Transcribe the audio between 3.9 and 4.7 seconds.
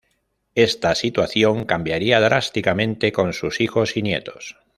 y nietos.